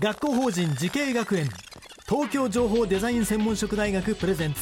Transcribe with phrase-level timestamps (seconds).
[0.00, 1.48] 学校法人慈恵学園。
[2.08, 4.60] 東京情報デザイン専門職大学プレゼンツ。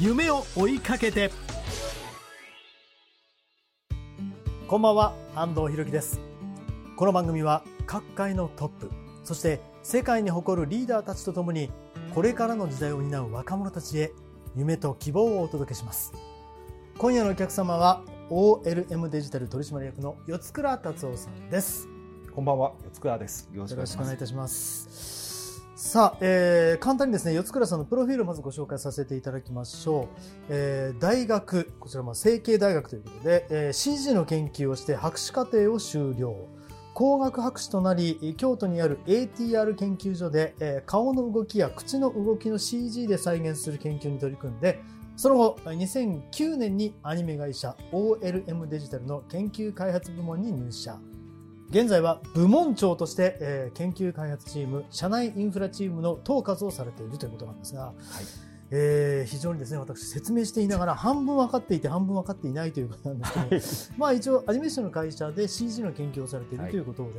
[0.00, 1.30] 夢を追いかけて。
[4.66, 6.20] こんばんは安藤博樹です。
[6.96, 8.90] この番組は各界のトップ
[9.22, 11.70] そして世界に誇るリーダーたちとともに
[12.12, 14.12] これからの時代を担う若者たちへ
[14.56, 16.12] 夢と希望をお届けします。
[16.98, 21.93] 今夜のお客様は OLM デジタル取締役の四倉達夫さんです。
[22.34, 23.48] こんばんは、四倉です。
[23.54, 24.14] よろしくお願い。
[24.16, 36.34] いたしますさあ、えー簡単にですね四倉さんのプロフィールをまずご紹介させていただきましょう、えー大学こちらまあ成蹊大学ということで、えー CG の研究をして博士課程を修了
[36.92, 44.80] 工学博士となり京都にある ATR 研究所で、えー顔の動きや口の動きの CG で再現する研究に取り組んで
[45.16, 50.98] その後2009年にアニメ会社 OLM デジタルの研究開発部門に入社
[51.74, 57.92] 現在は部門長として、えー研究開発チーム社内インフラチームの統括をされているということなんですが、
[58.70, 66.70] えー非常にですね私説明していながら半分分かっていて半分分かっていないということなんですけど、 まあ一応アニメーションの会社で CG の研究をされているはい。
[66.70, 67.10] ということで、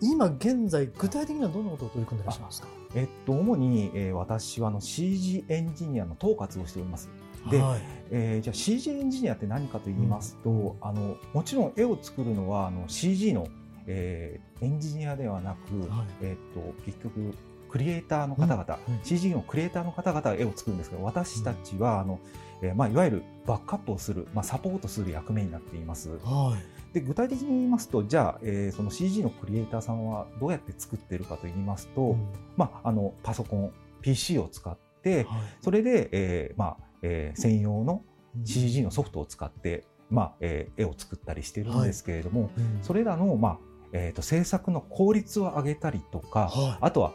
[0.00, 2.68] 今現在具体的にはどんなことを取り組んでいらっしゃいますか？
[2.94, 7.08] えっと、主に、えー私はあの CG エンジニアの統括をしております。
[7.50, 7.80] ではい。
[8.12, 13.48] えーじゃあ CG エンジニアって何かと言いますと、あのもちろん絵を作るのはあの CG の、
[13.86, 16.06] えーエンジニアではなく、はい。
[16.22, 17.34] えっと結局
[17.68, 18.94] クリエイターの方々、うん。
[18.94, 22.18] うん CG のクリエイターの方々が絵を作るんですけど私たちはあの、
[22.62, 26.08] えーまあ、いわゆるバックアップをする、まあ、サポートする役目になっています。
[26.22, 26.94] はい。
[26.94, 32.26] で具体的に言いますとじゃあ、えーその CG のクリエイターさんはどうやって作ってるかと言いますと、うん。
[32.56, 35.40] まあ、あのパソコン PC を使ってはい。
[35.60, 38.02] それで、えーまあえー専用の
[38.44, 42.78] CG のソフトを使って、まあえー絵を作ったりしてるんですけれども、うん。
[42.82, 43.58] それらの、まあ
[43.96, 46.78] えー、と制作の効率を上げたりとか、はい。
[46.82, 47.12] あとは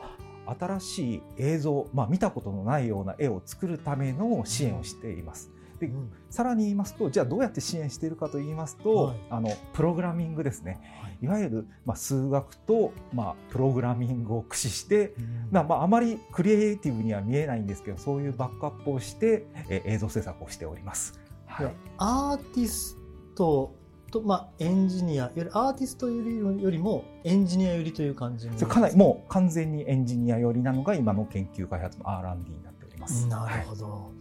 [0.59, 5.51] 新しい映像、まあ、見たことのないような絵を作るための支援をしています。
[5.79, 6.11] でうん。
[6.29, 9.17] さらに言いますとじゃあどうやって支援しているかと言いますと、はい。
[9.29, 10.79] あのプログラミングですね。
[11.01, 11.17] はい。
[11.21, 15.47] いわゆる、まあ、数学と、まあ、プログラミングを駆使して、うん。
[15.51, 21.19] まあまあ、あまりクリエイティブには見えないんですけどそういうバックアップをして、えー映像制作をしております。
[21.45, 21.71] はい。
[21.97, 22.97] アーティス
[23.35, 23.75] ト
[24.11, 33.25] と、まあ、エンジニアよりアーティストよりよりもエンジニアよりという感じかなりもう完全にエンジニア寄りなのが今の研究開発の R&D になっております。
[33.27, 34.11] なるほど、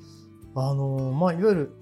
[0.54, 1.72] あのまあ、いわゆる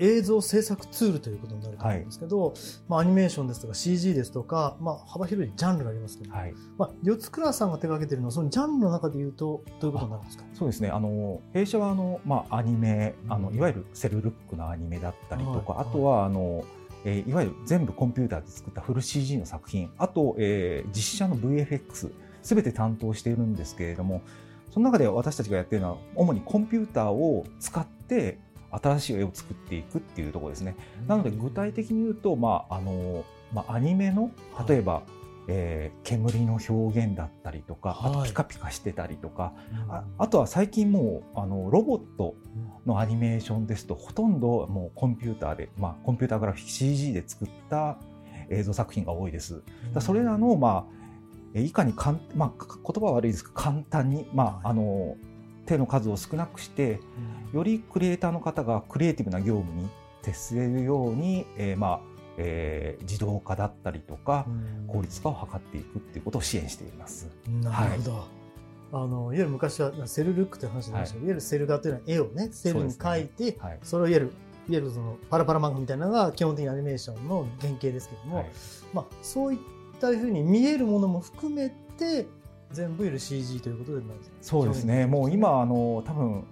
[0.00, 2.54] 映像制作ツールということになると思うんですけど、
[2.86, 10.44] まあ、アニメーションですとか CG ですとか、まあ、幅広いジャンルがありますけど、はい、まあ、四つ倉さんが手掛けているのはそのジャンルの中でいうとどういうことになるんですか？
[10.54, 10.90] そうですね。
[10.90, 15.86] あの弊社はあのまあアニメ、あのいわゆるセルルックのアニメだったりとか、はい。
[15.88, 16.62] あとはあの、
[17.08, 24.22] えーいわゆる全部コンピューターで作ったフル CG の作品、あと、えー実写の VFX すべて担当しているんですけれども、
[24.70, 28.38] その中で私たちがやっているのは主にコンピューターを使って
[28.70, 30.76] 新しい絵を作っていくっていうところですね。
[31.06, 34.30] なので具体的に言うと、まああのまあ、アニメの
[34.68, 35.02] 例えば、
[35.48, 39.92] えー煙の表現だったりとか、あとはいピカピカしてたりとか、うん。
[39.92, 42.34] ああとは最近もうあのロボット
[42.86, 47.98] のアニメーションですとほとんどもうコンピューターで、まあ、コンピューターグラフィック CG で作った
[48.50, 49.62] 映像作品が多いです。
[49.92, 50.84] だそれらの、まあ、
[51.54, 55.16] えいかにかん、まあ、か言葉は悪いですけど簡単に、まあ、あの
[55.66, 57.00] 手の数を少なくして
[57.52, 59.88] よりクリエイターの方がクリエイティブな業務に
[60.22, 62.07] 徹せるように、えーまあ
[62.38, 64.86] えー自動化だったりとかうん。
[64.86, 67.28] 効率化を図っていくっていうことを支援しています。
[67.62, 68.38] なるほど。
[68.90, 74.10] あのいわゆる昔はセルルックという話でましたけど、い、わゆるセル画というのは絵をねセルに描いてそ,、はい。
[74.10, 74.32] れをいわゆるいわ
[74.68, 78.46] ゆるそのパラパラ漫画みたいなのが基本的にアニメーションの原型ですけども、はい。
[78.94, 79.58] まあ、そういっ
[80.00, 82.26] たふうに見えるものも含めて
[82.72, 84.02] 全部いる CG ということで
[84.40, 86.44] そうですね、もう今あの多分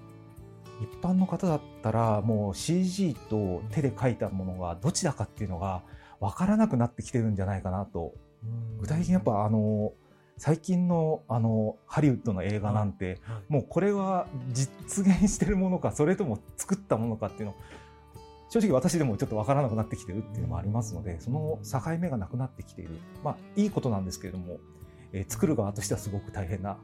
[0.81, 5.83] 一般の方だったらもう CG と手で描いたものがどちらかっていうのが
[6.21, 8.15] 分からなくなってきてるんじゃないかなと。
[8.45, 8.47] う
[8.77, 8.79] ん。
[8.79, 9.93] 具体的にやっぱあの
[10.39, 17.55] 最近のあのハリウッドの映画なんて、はいもうこれは実現してるものかそれとも作ったものかっていうの
[18.51, 22.99] 正直私でもちょっと分からなくなってきてるっていうのもありますのでその境目がなくなってきている。
[23.25, 24.59] まあいいことなんですけれども、
[25.13, 26.77] えー作る側としてはすごく大変な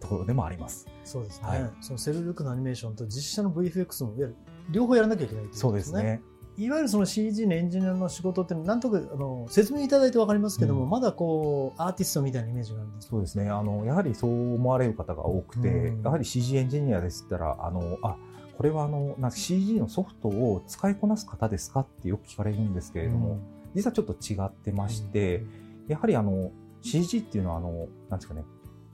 [0.00, 0.86] ところでもあります。
[1.04, 1.70] そうですね、はい。
[1.80, 4.36] そのセルルックのアニメーションと実写の VFX もいわゆる
[4.70, 6.22] 両方やらなきゃいけないっていそうですね。
[6.56, 10.90] いわゆるその CG のエンジニアの仕事ってなんとかあの説明いただいてわかりますけども、うん。
[10.90, 13.48] まだこうアーティストみたいなイメージがあるんですそうですね。
[13.48, 16.02] あの、やはりそう思われる方が多くて、うん。
[16.02, 18.16] やはり CG エンジニアですったら、あの、あ、
[18.56, 23.38] これはあの、なんか CG のソフトを使いこなす方ですかってよく聞かれるんですけれども、
[23.76, 25.44] 実はちょっと違ってまして、
[25.86, 26.50] やはりあの、
[26.82, 28.44] CG っていうのはあの、なんですかね、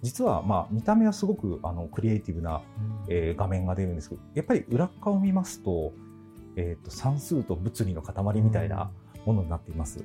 [0.04, 2.60] 実はまあ見た目はすごくあのクリエイティブな、
[3.08, 5.94] えー画面が出るんですけど、やっぱり裏側を見ますと、
[6.56, 8.90] えっ、と、算数と物理の塊みたいな
[9.24, 10.04] ものになっています。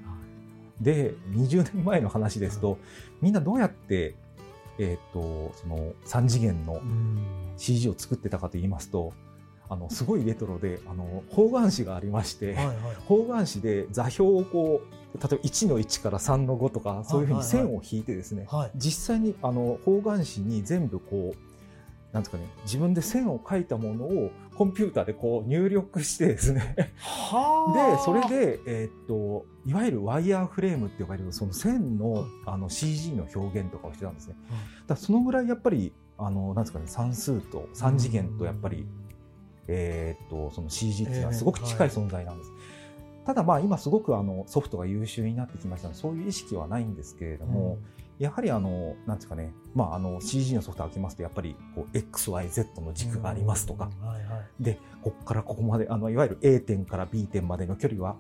[0.80, 2.78] で、20年前の話ですと、
[3.22, 4.16] みんなどうやって、
[4.80, 7.40] えっ、と、その3次元のうん。
[7.58, 9.12] CG を作ってたかと言いますと、
[9.70, 12.78] あの、すごいレトロで、あの、方眼紙がありまして、はいはい。
[13.06, 18.72] 方眼紙で座標をこう、例えば1の1から3の5とか、そういうふうに線を引いてですね、はい。
[18.76, 34.36] 実際にあの方眼紙に全部こう、なんですかね、自分で線を描いたものをコンピューターでこう入力してですね、はで、それで、えーっと、いわゆるワイヤーフレームって呼ばれる、その線のあの CG の表現とかをしてたんですね。
[34.50, 34.56] だか
[34.90, 38.88] らそのぐらいやっぱり、あの、なんですかね、算数と3次元とやっぱり、
[39.70, 42.52] えーっと、その CG っていうのはすごく近い存在なんです。
[43.26, 47.78] ただまあ今すごくあのソフトが優秀になってきましたので、そういう意識はないんですけれども、
[48.18, 54.64] やはりあの、なんですかね、まああの CG のソフトを開けますと、やっぱりこう XYZ の軸がありますとか、うんはいはい。
[54.64, 58.18] で、ここからここまで、あの、いわゆる A 点から B 点までの距離は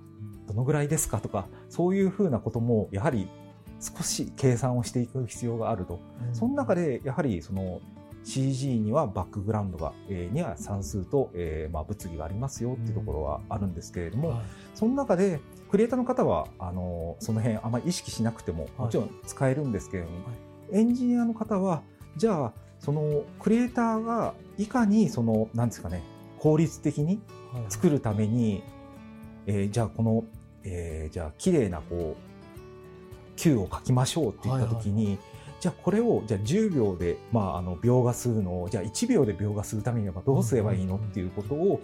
[0.48, 3.28] どのぐらいですかとか、そういうふうなことも、やはり
[3.80, 6.00] 少し計算をしていく必要があると。
[6.34, 7.82] その中で、やはりその
[8.24, 14.40] CG にはバックグラウンドが、えーには算数と、えーまあ、物理がありますよっていうところはあるんですけれども、はい。
[14.76, 15.40] その中で、
[15.72, 18.82] クリエイターの方は、あの、その辺あまり意識しなくても、はい。
[18.82, 20.22] もちろん使えるんですけれども、は
[20.74, 20.80] い。
[20.80, 21.82] エンジニアの方は、
[22.18, 26.04] じゃあ、そのクリエイターがいかに、その、なんですかね、
[26.40, 27.22] 効率的に
[27.54, 28.64] はい作るために、
[29.46, 30.24] えーじゃあこの、
[30.64, 35.18] えーじゃあ綺麗なこう、球を書きましょうって言った時に、
[35.60, 41.82] じゃあこれを、じゃあ10秒で、まあ、あの、描画するのを、じゃあ1秒で描画するためにはどうすればいいのっていうことを、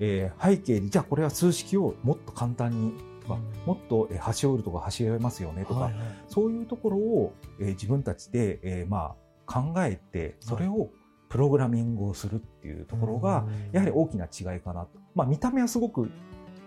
[0.00, 6.02] えー背景に、じゃあこれは数式をもっと簡単にとか、もっとえー端折るとか端折れますよねとか、はいはい。
[6.28, 9.14] そういうところを、えー自分たちで、えーま
[9.46, 10.90] あ、考えて、それを
[11.28, 14.98] プログラミングをするっていうところが、やはり大きな違いかなと。
[15.14, 16.10] まあ、見た目はすごく、なん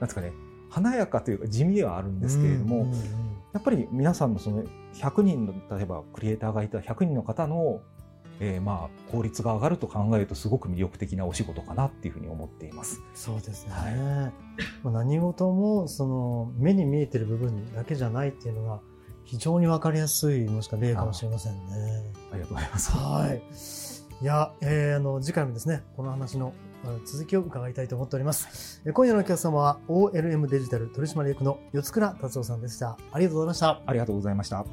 [0.01, 0.33] ですかね、
[0.69, 4.64] 華やかというか地味ではあるんですけれども、うんうんうんやっぱり皆さんのその
[4.94, 7.82] 100人の、例えばクリエイターがいた100人の方の、
[8.40, 13.02] えーまあ、効率が上がると考えるとすごく魅力的なお仕事かなっていうふうに思っています。
[13.16, 13.72] そうですね。
[13.74, 13.96] はい
[14.84, 18.80] まあ何事もその目に見えてる部分だけじゃないっていうのが
[19.24, 22.14] 非常にわかりやすいもしくは例かもしれませんね。
[22.32, 22.92] ありがとうございます。
[22.92, 23.42] はい。
[24.20, 26.54] いや、えーあの、次回もですね、この話の
[27.06, 28.81] 続きを伺いたいと思っております。
[28.86, 32.98] え今夜のお客様は OLM デジタル取締役の四倉達夫さんでした。
[33.12, 33.81] ありがとうございました。
[33.86, 34.65] ありがとうございました。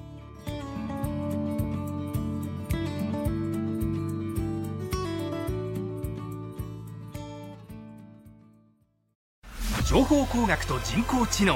[9.87, 11.55] 情報工学と人工知能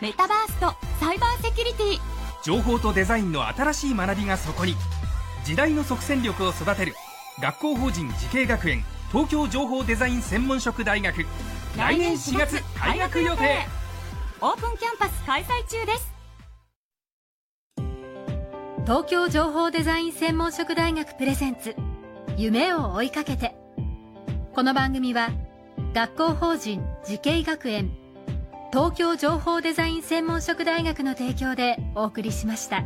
[0.00, 1.98] メタバースとサイバーセキュリティ
[2.44, 4.74] 情報とデザインの新しい学びがそこに
[5.44, 6.94] 時代の即戦力を育てる
[7.40, 11.26] 学校法人慈恵学園東京情報デザイン専門職大学。
[11.76, 13.66] 来年4月開学予定。
[14.40, 16.12] オープンキャンパス開催中です。
[18.84, 21.74] 東京情報デザイン専門職大学プレゼンツ。
[22.36, 23.56] 夢を追いかけて。
[24.54, 25.30] この番組は
[25.92, 27.90] 学校法人慈恵学園。
[28.72, 32.84] 東京情報デザイン専門職大学の提供でお送りしました。